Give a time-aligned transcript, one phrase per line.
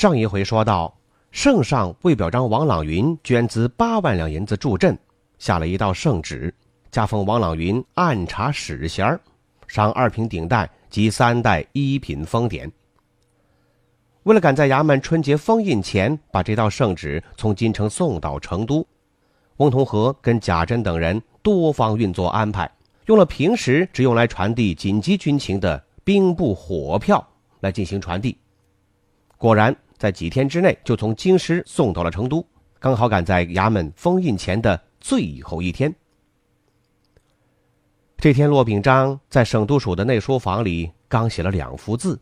[0.00, 0.96] 上一回说到，
[1.30, 4.98] 圣上为表彰王朗云捐资八万两银子助阵，
[5.38, 6.54] 下了一道圣旨，
[6.90, 9.20] 加封王朗云按察使衔，
[9.68, 12.72] 赏二品顶戴及三代一品封典。
[14.22, 18.82] 为了赶在衙门春节封印前把这道圣旨从京城送到成都，
[19.58, 22.70] 翁同龢跟贾珍等人多方运作安排，
[23.04, 27.22] 用了平时只用来传递紧急军情的兵部火票
[27.60, 28.34] 来进行传递。
[29.36, 29.76] 果然。
[30.00, 32.42] 在几天之内，就从京师送到了成都，
[32.78, 35.94] 刚好赶在衙门封印前的最后一天。
[38.16, 42.18] 这天，骆秉章在省督署的内书房里刚写了两幅字，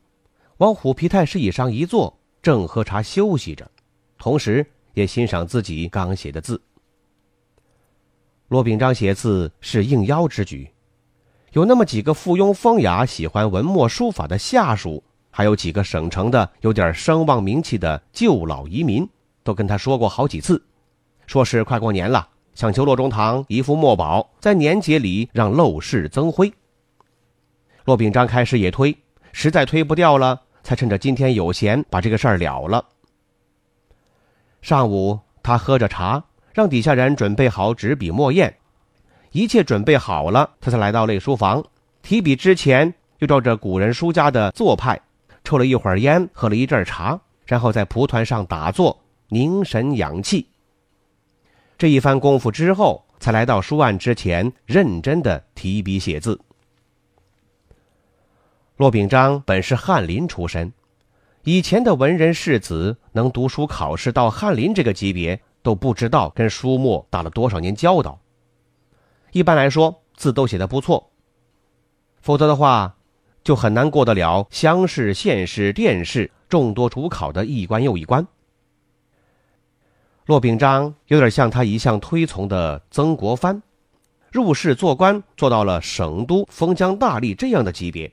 [0.57, 2.13] 往虎皮太师椅上一坐，
[2.43, 3.71] 正喝茶休息着，
[4.19, 6.61] 同时也欣赏自己刚写的字。
[8.49, 10.69] 骆秉章写字是应邀之举，
[11.53, 15.05] 有那么几个附庸风雅、喜欢文墨书法的下属。
[15.39, 19.09] 还有几个省城的有点声望名气的旧老移民，
[19.45, 20.61] 都跟他说过好几次，
[21.29, 26.53] 说是快过年了，想求骆中堂一副墨宝，在年节里让陋室增辉。
[27.85, 28.93] 骆秉章开始也推，
[29.31, 32.85] 实在推不掉了，才趁着今天有闲把这个事儿了了。
[34.61, 36.21] 上午他喝着茶，
[36.53, 38.53] 让底下人准备好纸笔墨砚，
[39.31, 41.65] 一切准备好了，他才来到内书房，
[42.03, 45.01] 提笔之前又照着古人书家的做派。
[45.49, 50.47] 抽了一会儿烟，喝了一阵茶，然后在蒲团上打坐，凝神养气。
[51.79, 56.39] 这一番功夫之后，才来到书案之前，认真的提笔写字。
[58.77, 60.71] 骆秉章本是翰林出身，
[61.45, 68.21] 以前的文人士子能读书考试到翰林这个级别，都不知道跟书墨打了多少年交道。
[69.33, 71.11] 一般来说，字都写的不错，
[72.21, 72.97] 否则的话。
[73.49, 78.27] 就很难过得了乡试、县试、殿试众多主考的一关又一关。
[80.27, 83.63] 骆秉章有点像他一向推崇的曾国藩，
[84.31, 88.13] 入仕做官做到了省都封疆大吏这样的级别。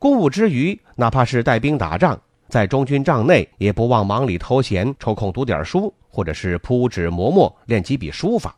[0.00, 8.56] 公务之余，哪怕是带兵打仗，在中军帐内也不忘忙里偷闲，抽空读点书，或者是铺纸磨墨练几笔书法。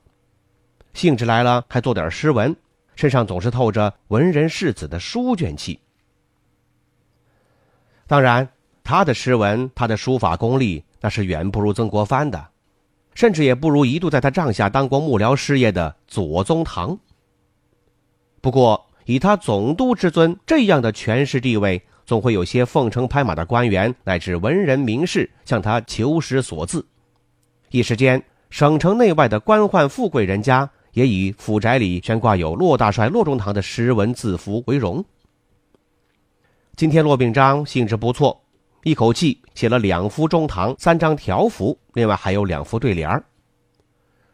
[0.94, 2.56] 兴致来了，还做点诗文。
[3.00, 5.80] 身上总是透着文人士子的书卷气。
[8.06, 8.46] 当然，
[8.84, 12.48] 他的诗文、他的书法功力，那是远不如曾国藩的，
[13.14, 16.98] 甚至也不如一度在他帐下当过幕僚师业的左宗棠。
[18.42, 26.84] 不过，以他总督之尊这样的权势地位，总会有些奉承拍马的官员乃至文人名士向他求诗所赐。
[27.70, 30.68] 一时间，省城内外的官宦富贵人家。
[30.92, 35.04] 也以府宅里悬挂有骆大帅骆中堂的诗文字符为荣。
[36.76, 38.42] 今天骆秉章兴致不错，
[38.84, 43.22] 一口气写了两幅中堂，三张条幅，另外还有两幅对联。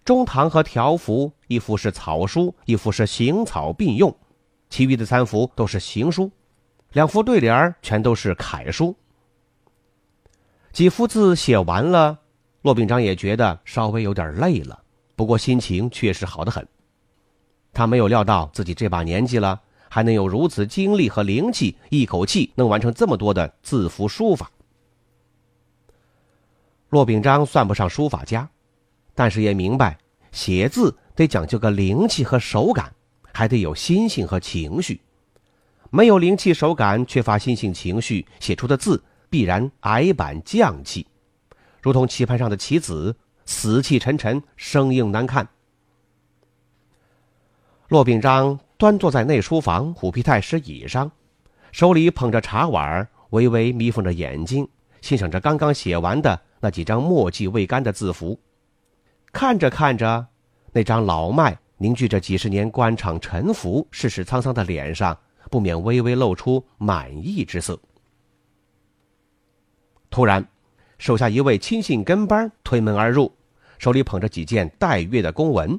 [0.05, 4.17] 中堂和条幅，一幅是草书，一幅是行草并用，
[4.71, 6.31] 其余的三幅都是行书，
[6.93, 8.95] 两幅对联全都是楷书。
[10.73, 12.19] 几幅字写完了，
[12.63, 14.81] 骆秉章也觉得稍微有点累了。
[15.17, 16.69] 不过心情确实好得很。
[17.73, 19.61] 他没有料到自己这把年纪了，
[19.91, 24.51] 还能有如此精力和灵气，一口气能完成这么多的字符书法。
[26.91, 28.49] 骆秉章算不上书法家，
[29.15, 29.99] 但是也明白
[30.33, 32.95] 写字得讲究个灵气和手感，
[33.33, 35.01] 还得有心性和情绪。
[35.91, 41.07] 没有灵气手感，缺乏心性情绪，写出的字必然矮板匠气，
[41.83, 43.17] 如同棋盘上的棋子。
[43.47, 45.49] 死气沉沉，生硬难看。
[47.89, 51.11] 骆秉章端坐在内书房虎皮太师椅上，
[51.71, 54.69] 手里捧着茶碗，微微眯缝着眼睛，
[55.01, 58.39] 欣赏着刚刚写完的那几张墨迹未干的字符。
[59.33, 60.27] 看着看着，
[60.73, 65.17] 那张老迈、凝聚着几十年官场沉浮、世事沧桑的脸上，
[65.51, 67.79] 不免微微露出满意之色。
[70.11, 70.45] 突然。
[70.99, 73.33] 手下一位亲信跟班推门而入，
[73.79, 75.79] 手里捧着几件待阅的公文。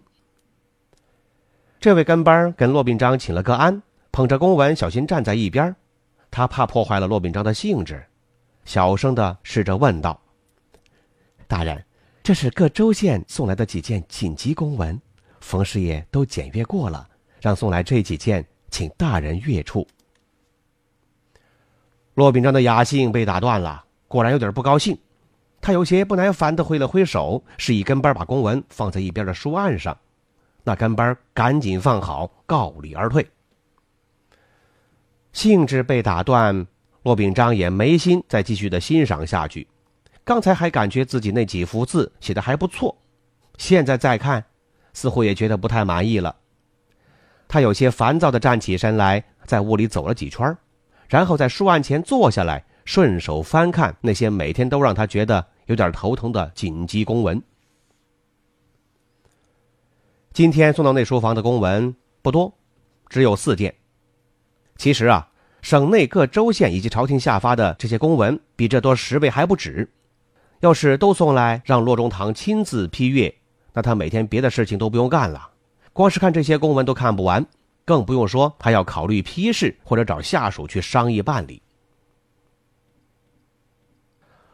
[1.80, 3.82] 这位跟班跟骆秉章请了个安，
[4.12, 5.76] 捧着公文小心站在一边，
[6.30, 8.04] 他怕破坏了骆秉章的兴致。
[8.66, 10.20] 小声的试着问道
[11.48, 11.84] ：“大人，
[12.22, 15.00] 这是各州县送来的几件紧急公文，
[15.40, 17.08] 冯师爷都检阅过了，
[17.40, 19.88] 让送来这几件，请大人阅处。”
[22.16, 24.98] 骆秉章的雅兴被打断了，果然有点不高兴。
[25.68, 29.98] 他有些不耐烦的挥了挥手，示意跟班把公文放在一边的书案上。
[30.64, 33.28] 那跟班赶紧放好，告礼而退。
[35.34, 36.66] 兴致被打断，
[37.04, 39.68] 骆秉章也没心再继续的欣赏下去。
[40.24, 42.98] 刚才还感觉自己那几幅字写的还不错，
[43.58, 44.42] 现在再看，
[44.94, 46.34] 似乎也觉得不太满意了。
[47.46, 50.58] 他有些烦躁的站起身来，在屋里走了几圈，
[51.10, 52.64] 然后在书案前坐下来。
[52.86, 57.42] 顺手翻看那些每天都让他觉得有点头疼的紧急公文。
[60.34, 62.54] 今天送到内书房的公文不多，
[63.08, 63.74] 只有四件。
[64.76, 65.30] 其实啊，
[65.62, 69.90] 省内各州县以及朝廷下发的这些公文比这多十倍还不止。
[70.60, 73.34] 要是都送来让骆中堂亲自批阅，
[73.74, 75.50] 那他每天别的事情都不用干了，
[75.94, 77.46] 光是看这些公文都看不完，
[77.86, 81.62] 更不用说还要考虑批示或者找下属去商议办理。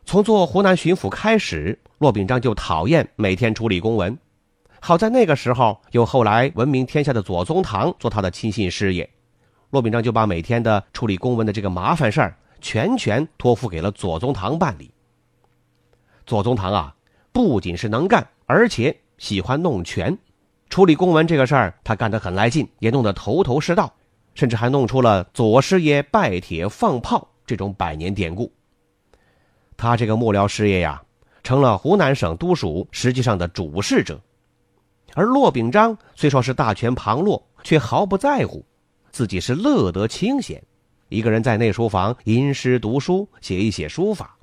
[0.05, 4.17] 从做湖南巡抚开始，骆秉章就讨厌每天处理公文。
[4.79, 9.09] 好在那个时候有后来闻名天下的左宗棠做他的亲信师爷，
[9.69, 14.91] 骆秉章就把每天的处理公文的这个麻烦事儿全权托付给了左宗棠办理。
[16.25, 16.93] 左宗棠啊，
[17.31, 20.17] 不仅是能干，而且喜欢弄权，
[20.69, 23.91] 处理公文这个事儿他干得很来劲，也弄得头头是道，
[24.35, 28.51] 甚至还弄出了左师爷拜帖放炮这种百年典故。
[29.83, 31.03] 他这个幕僚师爷呀，
[31.43, 34.17] 成了湖南省都署实际上的主事者，
[35.13, 38.65] 而骆秉章虽说是大权旁落，却毫不在乎，
[39.11, 40.63] 自己是乐得清闲，
[41.09, 44.37] 一个人在内书房吟诗读书，写一写书法。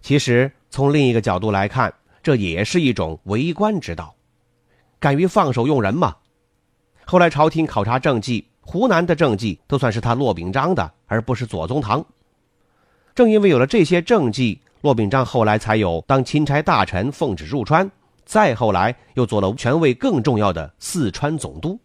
[0.00, 1.92] 其实从另一个角度来看，
[2.22, 4.14] 这也是一种为官之道，
[4.98, 6.16] 敢于放手用人嘛。
[7.04, 12.02] 后来朝廷考察政绩，湖南的政绩都算是他骆秉章的，而不是左宗棠。
[13.14, 17.88] 正因为有了这些政绩，骆秉章后来才有当钦差大臣奉旨入川，
[18.24, 21.78] 再后来又做了权位更重要的四川总督。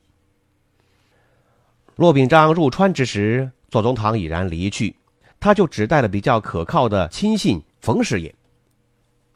[1.98, 4.96] 骆秉章入川之时，左宗棠已然离去，
[5.40, 8.34] 他就只带了比较可靠的亲信冯师爷。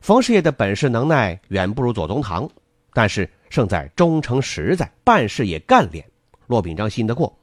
[0.02, 2.50] 冯师爷的本事能耐远不如左宗棠，
[2.92, 6.04] 但是胜在忠诚实在，办事也干练。
[6.48, 7.38] 骆秉章信得过，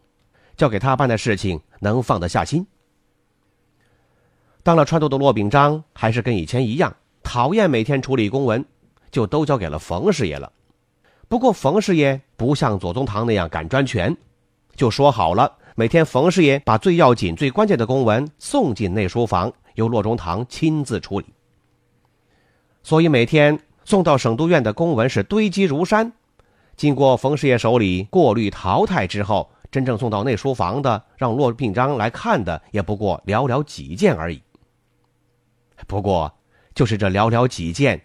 [0.57, 2.67] 交给他办的事情能放得下心。
[4.63, 8.63] 当了川督的骆秉章还是跟以前一样，讨厌每天处理公文，
[9.11, 10.53] 就都交给了冯师爷了。
[11.29, 14.15] 不过冯师爷不像左宗棠那样敢专权，
[14.75, 21.27] 就说好了，每天冯师爷把最要紧、最关键的公文送进内书房，由骆中堂亲自处理。
[22.83, 26.13] 所以每天送到省督院的公文是堆积如山，
[26.77, 34.43] 经过冯师爷手里过滤淘汰之后，真正送到内书房的，让骆秉章来看的，也不过寥寥几件而已。
[35.91, 36.33] 不过，
[36.73, 38.01] 就是这寥寥几件，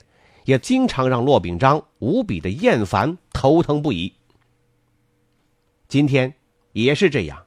[0.45, 4.11] 也经常让骆秉章无比的厌烦、头疼不已。
[5.87, 6.33] 今天
[6.71, 7.45] 也是这样，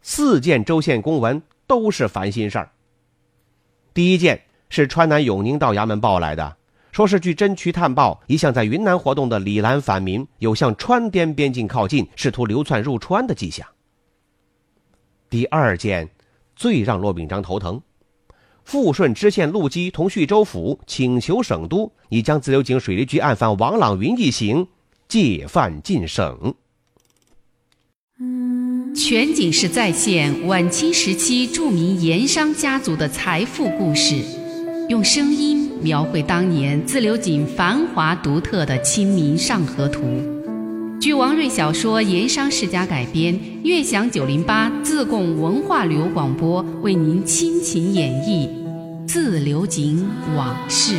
[0.00, 2.72] 四件州县公文都是烦心事儿。
[3.92, 6.56] 第一件是川南永宁道衙门报来的，
[6.90, 13.66] 说是据侦区探报，一向在云南活动的李兰反民有向川滇边境靠近，试图流窜入川的迹象。
[15.28, 16.08] 第二件
[16.56, 17.78] 最让骆秉章头疼。
[18.70, 24.68] 富顺知县陆基同叙州府请求省督，已将自流井水利局案犯王朗云一行
[25.08, 26.54] 借犯进省。
[28.94, 34.14] 全景式再现晚清时期著名盐商家族的财富故事，
[34.88, 40.02] 用声音描绘当年自流井繁华独特的《清明上河图》。
[41.00, 48.59] 据王瑞小说《盐商世家》改编，悦享九零八自贡文化旅游广播为您倾情演绎。
[49.12, 50.94] 自流井往事。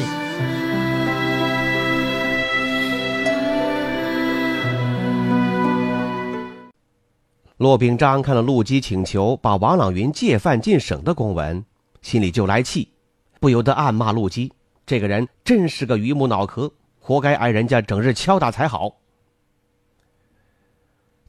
[7.56, 11.64] 骆秉章看了陆基请求把王朗云借犯进省的公文，
[12.02, 12.92] 心里就来气，
[13.40, 14.52] 不由得暗骂陆基
[14.86, 18.98] ：“这个人真是个榆木脑壳，活该挨人家整日敲打才好。”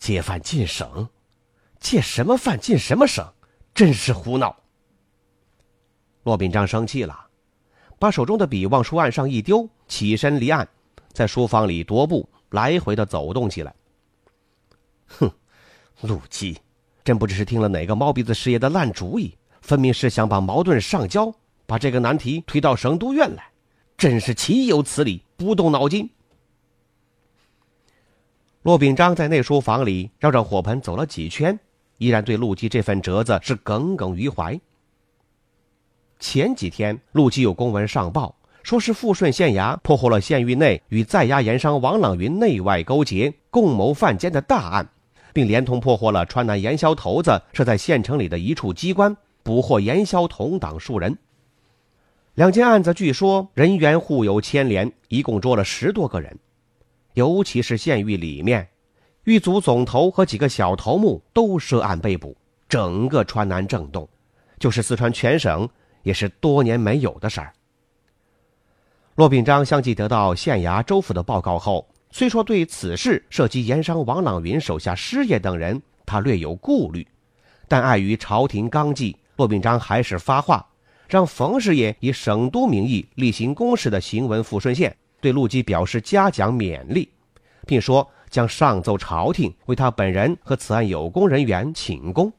[0.01, 1.09] 借犯进省，
[1.79, 3.25] 借什么犯进什么省，
[3.73, 4.62] 真是胡闹。
[6.25, 7.27] 骆秉章生气了，
[7.99, 10.69] 把手中的笔往书案上一丢，起身离案，
[11.13, 13.75] 在书房里踱步，来回的走动起来。
[15.09, 15.31] 哼，
[16.03, 16.57] 陆基，
[17.03, 21.35] 真不知是听了哪个猫鼻子师爷的烂主意，分明是想把矛盾上交，
[21.67, 23.51] 把这个难题推到省督院来，
[23.97, 25.25] 真是岂有此理！
[25.37, 26.09] 不动脑筋。
[28.63, 31.59] 骆秉章在内书房里绕着火盆走了几圈，
[31.99, 34.59] 依然对陆基这份折子是耿耿于怀。
[36.23, 44.89] 前几天，陆基有公文上报，说是富顺县衙破获了县狱内与在押盐商王朗云内外勾结、共谋犯奸的大案，
[45.33, 51.19] 并连同破获了川南盐销头子设在县城里的一处机关，捕获盐销同党数人。
[52.35, 56.39] 两件案子据说人员互有牵连，一共捉了十多个人。
[57.15, 58.69] 尤其是县狱里面，
[59.25, 62.37] 狱卒总头和几个小头目都涉案被捕，
[62.69, 64.09] 整个川南震动，
[64.61, 65.69] 就是四川全省
[66.03, 67.53] 也是多年没有的事儿。
[69.17, 77.07] 骆秉章相继得到县衙州府的报告后，虽说对此事涉及盐商王朗云手下师爷等人，他略有顾虑，
[77.69, 80.67] 但碍于朝廷纲纪，骆秉章还是发话，
[81.09, 84.97] 让冯师爷以省督名义例行公事的行文抚顺县。
[85.21, 87.09] 对陆基表示嘉奖勉励，
[87.67, 92.33] 并说将上奏朝廷，为他本人和此案有功人员请功。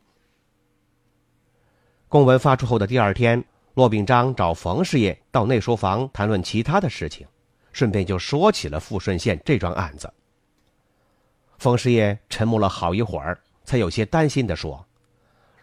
[2.13, 3.43] 公文发出后的第二天，
[3.74, 7.25] 骆秉章找冯师爷到内书房谈论其他的事情，
[7.72, 10.13] 顺便就说起了富顺县这桩案子。
[11.58, 14.86] 冯师爷沉默了好一会儿，才有些担心地说：“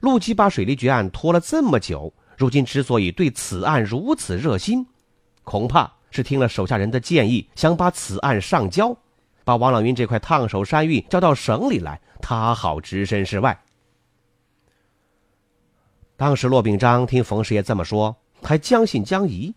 [0.03, 4.85] 陆基把水利局案拖了这么久，如今之所以对此案如此热心，
[5.45, 8.97] 恐怕……”是听了手下人的建议，想把此案上交，
[9.45, 13.57] 把王朗云这块烫手山芋交到省里来，他好置身事外。
[16.21, 19.55] 当时骆秉章听冯师爷这么说，还将信将疑，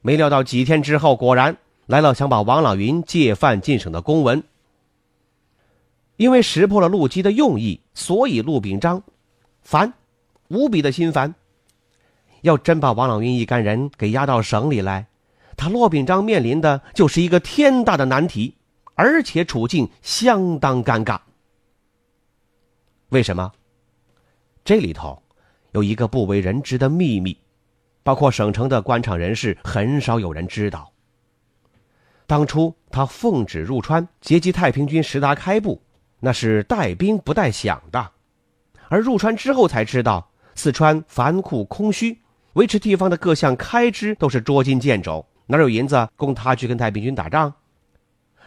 [0.00, 4.42] 没料到几天之后，果然来了想把王朗云借犯进省的公文。
[6.16, 9.02] 因为识破了陆基的用意，所以陆秉章
[9.60, 9.92] 烦，
[10.48, 11.34] 无比的心烦。
[12.40, 15.06] 要真把王朗云一干人给押到省里来。
[15.54, 18.54] 他骆秉章面临的就是一个天大的难题，
[18.94, 21.20] 而且处境相当尴尬。
[23.10, 23.52] 为什么？
[24.64, 25.22] 这里头
[25.72, 27.36] 有一个不为人知的秘密，
[28.02, 30.92] 包括省城的官场人士很少有人知道。
[32.26, 35.82] 当初他奉旨入川截击太平军石达开部，
[36.20, 38.10] 那是带兵不带饷的，
[38.88, 42.18] 而入川之后才知道，四川繁库空虚，
[42.52, 45.24] 维持地方的各项开支都是捉襟见肘。
[45.46, 47.52] 哪有银子供他去跟太平军打仗？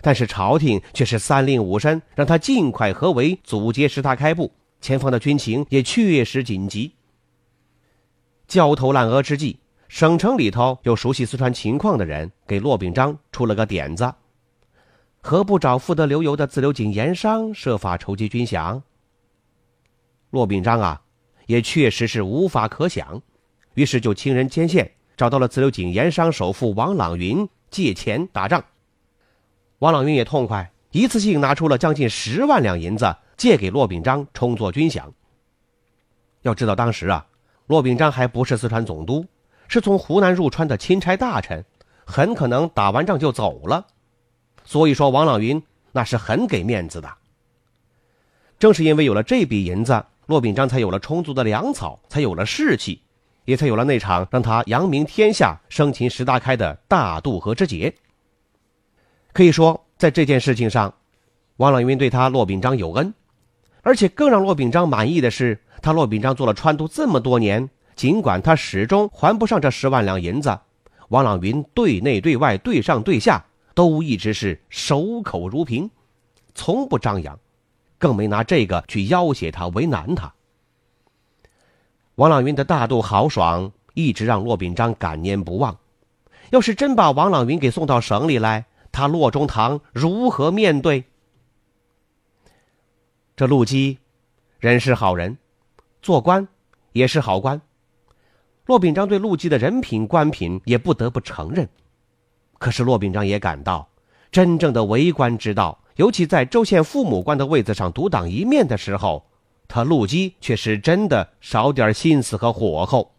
[0.02, 4.52] 但是朝廷却是三令五申，让他尽快合围，阻截石达开部。
[4.80, 6.94] 前方的军情也确实紧急。
[8.54, 9.58] 焦头烂额之际，
[9.88, 14.14] 省城里头有熟悉四川情况的人给骆秉章出了个点子：
[15.22, 18.84] 何不找富得流油的自流井盐商设法筹集军饷？
[20.30, 21.02] 骆秉章啊，
[21.48, 23.24] 也确实是无法可想，
[23.74, 24.92] 于是就请人牵线。
[25.18, 28.64] 找到了自流井盐商首富王朗云借钱打仗，
[29.80, 35.12] 王朗云也痛快，一次性拿出了将近十万两银子借给骆秉章充作军饷。
[36.44, 37.26] 要知道当时啊，
[37.74, 39.26] 骆秉章还不是四川总督，
[39.68, 41.66] 是从湖南入川的钦差大臣，
[42.06, 43.88] 很可能打完仗就走了。
[44.64, 45.60] 所以说，王朗云
[45.92, 47.12] 那是很给面子的。
[48.60, 53.02] 正是因为有了这笔银子，骆秉章才有了充足的粮草，才有了士气。
[53.46, 57.96] 也才有了那场让他扬名天下、生擒石达开的大渡河之劫。
[59.32, 60.94] 可以说，在这件事情上，
[61.58, 63.12] 王朗云对他骆秉章有恩，
[63.82, 70.58] 而且更让骆秉章满意的是，他骆秉章做了川督这么多年，尽管他始终还不上这十万两银子，
[71.10, 75.92] 王朗云对内对外、对上对下都一直是守口如瓶，
[76.56, 77.38] 从不张扬，
[77.98, 80.34] 更没拿这个去要挟他、为难他。
[82.16, 85.78] 王朗云的大度豪爽一直让骆秉章感念不忘。
[86.52, 91.04] 要是真把王朗云给送到省里来，他骆中堂如何面对？
[93.36, 93.98] 这陆基，
[94.60, 95.38] 人是好人，
[96.04, 96.48] 做官
[96.92, 97.60] 也是好官。
[98.66, 101.68] 骆秉章对陆基的人品官品也不得不承认。
[102.60, 103.88] 可是骆秉章也感到，
[104.30, 109.26] 真正的为官之道，尤其在州县父母官的位子上独当一面的时候。
[109.66, 113.12] 他陆基却是真的少点心思和火候，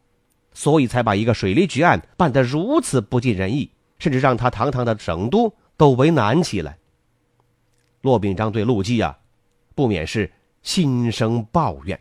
[0.53, 6.77] 所以才把一个水利局案办得如此不尽人意，甚至让他堂堂的省督都为难起来。
[8.03, 9.17] 骆秉章对陆基呀，
[9.75, 10.31] 不免是
[10.63, 11.99] 心生抱怨。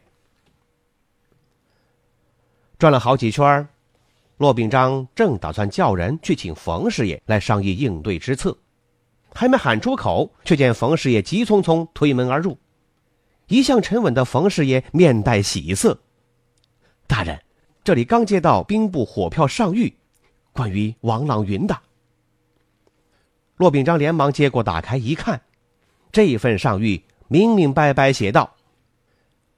[2.84, 3.66] 转了好几圈，
[4.36, 8.58] 骆秉章正打算叫人去请冯师爷来商议应对之策，
[9.34, 12.58] 还没喊出口，却见冯师爷急匆匆推门而入。
[13.48, 15.98] 一向沉稳的冯师爷面带喜色
[17.08, 17.40] ：“大人，
[17.86, 19.94] 这里刚接到兵部火票上谕，
[20.52, 21.80] 关于王朗云的。
[23.56, 25.42] 骆秉章连忙接过，打开一看，
[26.12, 28.54] 这份上谕明明白白写道：“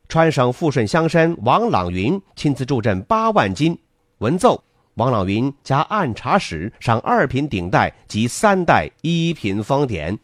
[0.07, 3.77] 川省富顺乡绅王朗云亲自助阵八万金，
[4.19, 4.63] 文奏
[4.95, 10.17] 王朗云加按察使赏二品顶戴及三代一品封典，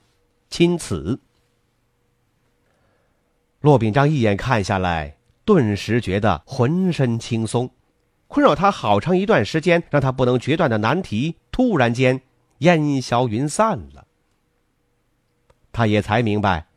[0.50, 1.20] 钦此。”
[3.62, 7.70] 骆秉章一眼看下来，顿时觉得浑身轻松。
[8.28, 12.22] 困扰他好长一段时间，让他不能决断的难题，突然间
[12.60, 14.08] 烟消云散了。
[15.74, 16.68] 他也才明白，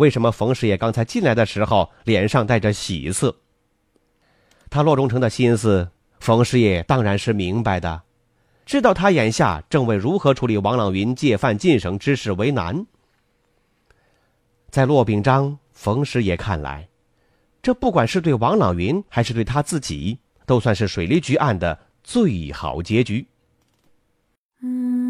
[0.00, 3.36] 为什么冯师爷刚才进来的时候脸上带着喜色。
[4.70, 5.90] 他骆中成的心思，
[6.20, 8.00] 冯师爷当然是明白的，
[8.64, 12.86] 知道他眼下正为如何处理王朗云借犯进省之事为难。
[14.70, 16.88] 在骆秉章、冯师爷看来，
[17.60, 20.18] 这不管是对王朗云，还是对他自己。
[20.46, 23.24] 都算是水利局案的最好结局。
[24.62, 25.09] 嗯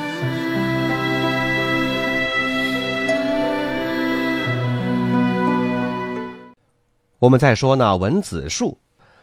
[7.21, 8.75] 我们再说呢，文子树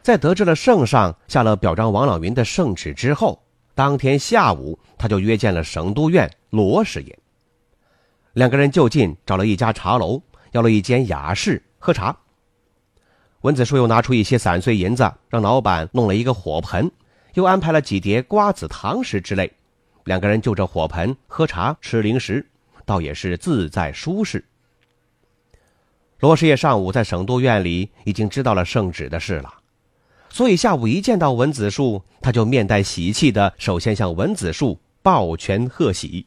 [0.03, 3.43] 在得知了圣上下了表彰王朗云的圣旨之后，
[3.75, 7.19] 当天下午他就约见了省督院罗师爷。
[8.35, 12.17] 两个人就近找了一家茶楼，要了一间雅室喝茶。
[13.41, 16.89] 文子树又拿出一些散碎银子，让老板弄了一个火盆，
[17.35, 19.53] 又安排了几碟瓜子、糖食之类。
[20.05, 22.49] 两个人就着火盆喝茶、吃零食，
[22.85, 24.45] 倒也是自在舒适。
[26.21, 29.55] 罗师爷上午在省督院里已经知道了圣旨的事了，
[30.29, 36.27] 所以下午一见到文子树，他就面带喜气的首先向文子树抱拳贺喜。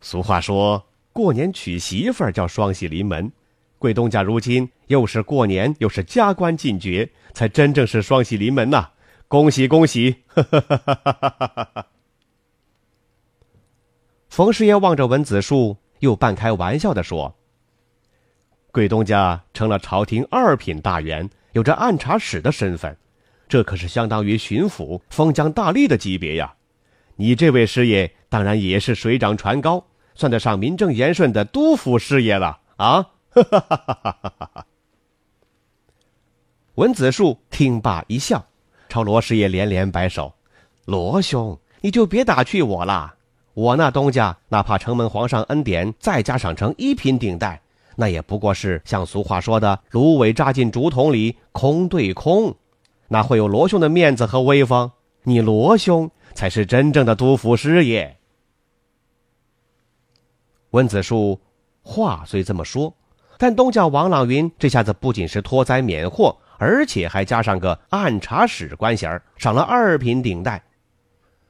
[0.00, 3.30] 俗话说，过年娶媳妇叫双喜临门，
[3.78, 8.90] 贵东家如今又是过年又是加官进爵，才真正是双喜临门呐！
[9.28, 10.16] 恭喜恭喜！
[14.28, 17.36] 冯师爷望着文子树，又半开玩笑的说。
[18.76, 22.94] 贵东家成了朝廷二品大员，有着按察使的身份，
[23.48, 26.52] 这可是相当于巡抚、封疆大吏的级别呀！
[27.14, 29.82] 你这位师爷当然也是水涨船高，
[30.14, 33.06] 算得上名正言顺的督府师爷了啊！
[36.76, 38.44] 文子树听罢一笑，
[38.90, 40.34] 朝罗师爷连连摆手
[40.84, 43.14] ：“罗兄，你就别打趣我了，
[43.54, 47.58] 我那东家哪怕承蒙皇上恩典，再加上成一品顶戴。”
[47.96, 52.54] 那也不过是像俗话说的“芦苇扎进竹筒里，空对空”，
[53.08, 54.92] 哪会有罗兄的面子和威风？
[55.22, 58.16] 你罗兄才是真正的督府师爷。
[60.70, 61.40] 温子树
[61.82, 62.94] 话虽这么说，
[63.38, 70.62] 但东将王朗云这下子不仅是脱灾免祸，而且还加上个按察使官衔赏了二品顶戴。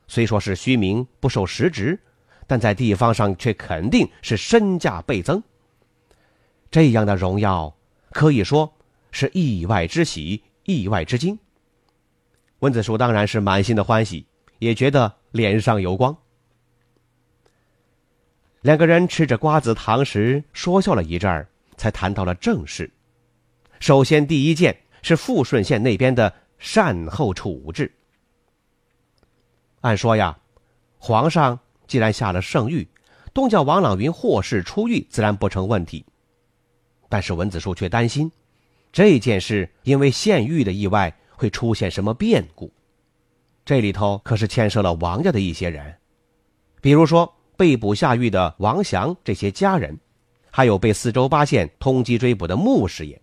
[0.06, 1.98] 虽说是虚名，不受实职，
[2.46, 5.42] 但在地方上却肯定是身价倍增。
[6.76, 7.74] 这样的荣耀，
[8.10, 8.70] 可以说
[9.10, 11.38] 是意外之喜，意外之惊。
[12.58, 14.26] 温子树当然是满心的欢喜，
[14.58, 16.14] 也觉得脸上有光。
[18.60, 22.92] 两个人吃着瓜子糖时，说笑了一阵儿，才谈到了正事。
[23.80, 27.90] 首先，第一件是富顺县那边的善后处置。
[29.80, 30.36] 按说呀，
[30.98, 32.86] 皇上既然下了圣谕，
[33.32, 36.04] 东将王朗云获释出狱，自然不成问题。
[37.08, 38.30] 但是文子树却担心，
[38.92, 42.72] 这件事因为县狱的意外会出现什么变故？
[43.64, 45.96] 这里头可是牵涉了王家的一些人，
[46.80, 49.98] 比如说被捕下狱的王祥这些家人，
[50.50, 53.20] 还有被四周八县通缉追捕的穆师爷，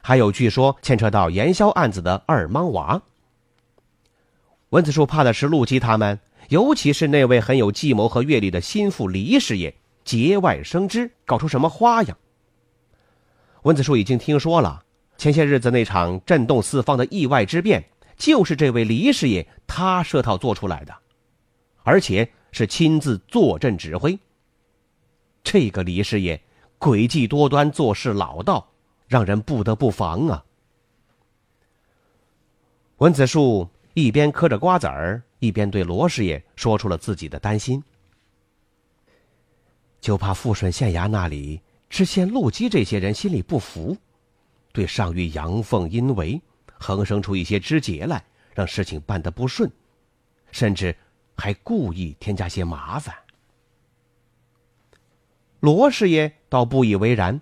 [0.00, 3.02] 还有据说牵扯到盐枭案子的二莽娃。
[4.70, 12.16] 文子树怕的是陆基他们，尤其是那位很有计谋和阅历的心腹黎师爷节外生枝，搞出什么花样。
[13.62, 14.84] 温子树已经听说了，
[15.16, 17.84] 前些日子那场震动四方的意外之变，
[18.16, 20.94] 就是这位李师爷他设套做出来的，
[21.82, 24.18] 而且是亲自坐镇指挥。
[25.44, 26.40] 这个李师爷
[26.78, 28.68] 诡计多端，做事老道，
[29.06, 30.44] 让人不得不防啊。
[32.98, 37.82] 温子树一边嗑着瓜子儿，一边对罗师爷说出了自己的担心。
[40.00, 41.60] 就怕富顺县衙那里
[41.92, 43.94] 是县陆基这些人心里不服，
[44.72, 46.40] 对上谕阳奉阴违，
[46.78, 48.24] 横生出一些枝节来，
[48.54, 49.70] 让事情办得不顺，
[50.50, 50.96] 甚至
[51.36, 53.14] 还故意添加些麻烦。
[55.60, 57.38] 罗师爷倒不以为然，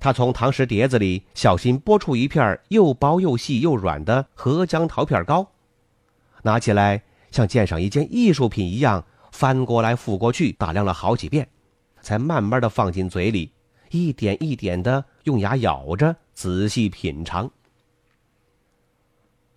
[0.00, 5.52] 他从糖食碟子里小心拨出一片又薄又细又软的合江桃片糕，
[6.42, 11.48] 拿起来像鉴赏一件艺术品一样翻过来覆过去打量了好几遍，
[12.02, 13.52] 才慢慢的放进嘴里，
[13.90, 17.50] 一点一点的用牙咬着仔细品尝。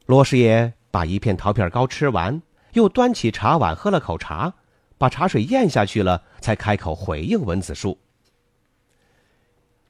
[0.05, 2.41] 罗师爷把一片桃片糕吃完，
[2.73, 4.53] 又端起茶碗喝了口茶。
[4.97, 7.97] 把茶水咽下去了，才开口回应文子树：“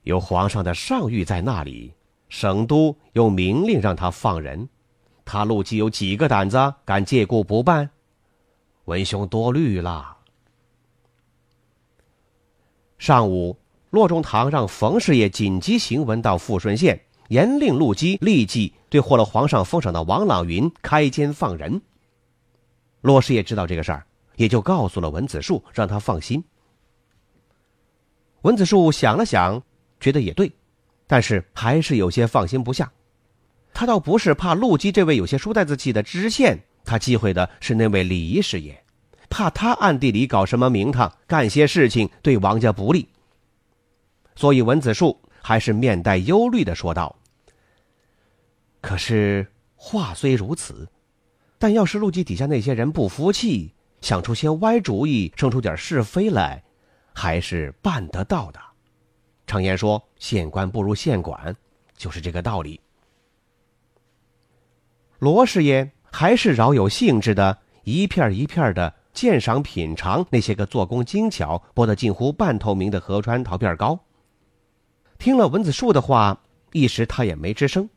[0.03, 1.93] 有皇上的上谕在那里，
[2.29, 4.69] 省都又明令让他放人，
[5.25, 7.89] 他陆基有几个胆子敢借故不办？
[8.85, 10.15] 文兄多虑了。”
[12.97, 13.57] 上午，
[13.91, 16.99] 骆中堂让冯师爷紧急行文到富顺县，
[17.29, 21.79] 严令陆基立即对获了皇上封赏的王朗云开监放人。
[23.01, 24.03] 骆师爷知道这个事儿。
[24.37, 26.43] 也就告诉了文子树，让他放心。
[28.41, 29.61] 文子树想了想，
[29.99, 30.51] 觉得也对，
[31.05, 32.91] 但是还是有些放心不下。
[33.71, 38.83] 他倒不是怕陆基这位有些书呆子气的知县，他忌讳的是那位李师爷，
[39.29, 43.07] 怕他暗地里搞什么名堂，干些事情对王家不利。
[44.35, 47.15] 所以文子树还是面带忧虑的说道
[48.81, 50.87] ：“可是话虽如此，
[51.57, 56.63] 但要是陆基底下那些人不服气。”想出些歪主意，生出点是非来，
[57.13, 58.59] 还是办得到的。
[59.45, 61.55] 常言说“县官不如县管”，
[61.95, 62.81] 就是这个道理。
[65.19, 73.99] 罗师爷还是饶有兴致的，一片一片的鉴赏品尝那些个做工精巧、剥得近乎半透明的河川桃片糕。
[75.21, 77.87] 听了文子树的话，一时他也没吱声。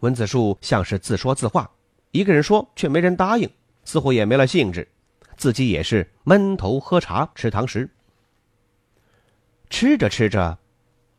[0.00, 1.70] 文子树像是自说自话，
[2.10, 3.48] 一个人说，却没人答应。
[3.84, 4.88] 似乎也没了兴致，
[5.36, 7.88] 自己也是闷头喝茶吃糖食。
[9.68, 10.58] 吃着吃着，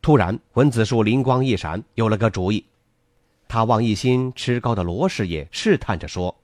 [0.02, 2.66] 突然文子树灵光一闪，有了个主意。
[3.48, 6.38] 他望一心吃糕的罗师爷，试探着说：“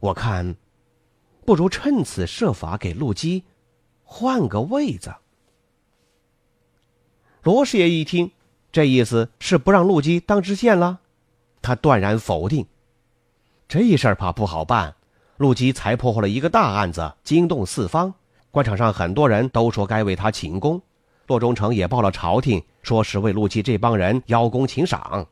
[0.00, 0.56] 我看，
[1.44, 3.44] 不如趁此设法给陆基
[4.02, 5.14] 换个位子。”
[7.46, 8.32] 罗师爷一听，
[8.72, 10.98] 这意思是不让陆基当知县了，
[11.62, 12.66] 他断然否定。
[13.68, 14.96] 这事儿怕不好办，
[15.36, 18.12] 陆基才破获了一个大案子，惊动四方，
[18.50, 20.82] 官场上很多人都说该为他请功，
[21.28, 25.24] 骆中丞也报了朝廷，说是为陆基这帮人邀功请赏。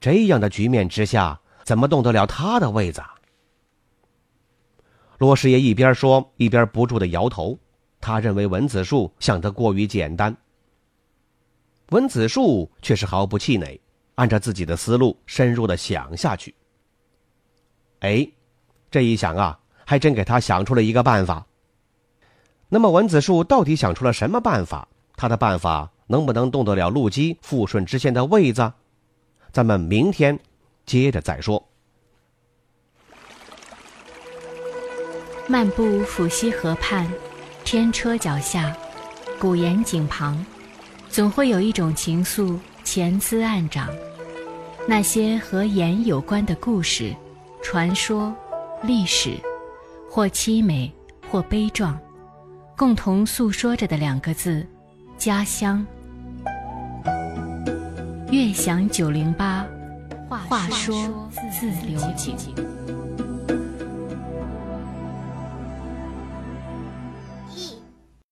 [0.00, 3.02] 这样的局面之下，怎么动得了他的位子？
[5.18, 7.58] 罗师爷一边说，一边不住的摇头。
[8.00, 10.34] 他认为文子树想得过于简单。
[11.90, 13.80] 文子树却是毫不气馁，
[14.14, 16.54] 按照自己的思路深入的想下去。
[18.00, 18.26] 哎，
[18.90, 21.46] 这一想啊，还真给他想出了一个办法。
[22.68, 24.88] 那么文子树到底想出了什么办法？
[25.16, 28.72] 他的办法能不能动得了陆基富顺知县的位子？
[29.52, 30.38] 咱们明天
[30.84, 31.62] 接着再说。
[35.46, 37.06] 漫步抚溪河畔，
[37.64, 38.76] 天车脚下，
[39.38, 40.44] 古岩井旁，
[41.14, 43.88] 总会有一种情愫潜滋暗长。
[44.88, 47.14] 那些和盐有关的故事。
[47.62, 48.34] 传说、
[48.82, 49.38] 历史，
[50.10, 50.92] 或凄美，
[51.30, 51.96] 或悲壮，
[52.76, 54.66] 共同诉说着的两个字：
[55.16, 55.86] 家乡。
[58.32, 59.64] 悦享九零八，
[60.28, 62.36] 话说自流井。